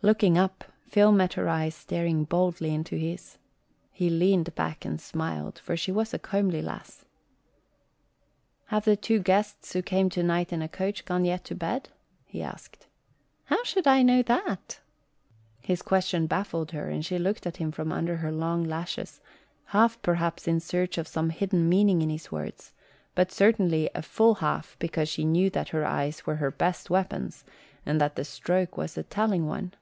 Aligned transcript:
Looking 0.00 0.38
up, 0.38 0.62
Phil 0.86 1.10
met 1.10 1.32
her 1.32 1.48
eyes 1.48 1.74
staring 1.74 2.22
boldly 2.22 2.72
into 2.72 2.94
his. 2.94 3.36
He 3.90 4.08
leaned 4.08 4.54
back 4.54 4.84
and 4.84 5.00
smiled, 5.00 5.58
for 5.58 5.76
she 5.76 5.90
was 5.90 6.14
a 6.14 6.20
comely 6.20 6.62
lass. 6.62 7.04
"Have 8.66 8.84
the 8.84 8.94
two 8.94 9.18
guests 9.18 9.72
who 9.72 9.82
came 9.82 10.08
tonight 10.08 10.52
in 10.52 10.62
a 10.62 10.68
coach 10.68 11.04
gone 11.04 11.24
yet 11.24 11.42
to 11.46 11.56
bed?" 11.56 11.88
he 12.26 12.44
asked. 12.44 12.86
"How 13.46 13.64
should 13.64 13.88
I 13.88 14.02
know 14.04 14.22
that?" 14.22 14.78
His 15.62 15.82
question 15.82 16.28
baffled 16.28 16.70
her 16.70 16.88
and 16.88 17.04
she 17.04 17.18
looked 17.18 17.44
at 17.44 17.56
him 17.56 17.72
from 17.72 17.90
under 17.90 18.18
her 18.18 18.30
long 18.30 18.62
lashes, 18.62 19.20
half, 19.64 20.00
perhaps, 20.00 20.46
in 20.46 20.60
search 20.60 20.96
of 20.96 21.08
some 21.08 21.30
hidden 21.30 21.68
meaning 21.68 22.02
in 22.02 22.08
his 22.10 22.30
words, 22.30 22.72
but 23.16 23.32
certainly 23.32 23.90
a 23.96 24.02
full 24.02 24.36
half 24.36 24.76
because 24.78 25.08
she 25.08 25.24
knew 25.24 25.50
that 25.50 25.70
her 25.70 25.84
eyes 25.84 26.24
were 26.24 26.36
her 26.36 26.52
best 26.52 26.88
weapons 26.88 27.42
and 27.84 28.00
that 28.00 28.14
the 28.14 28.24
stroke 28.24 28.76
was 28.76 28.96
a 28.96 29.02
telling 29.02 29.44
one. 29.46 29.74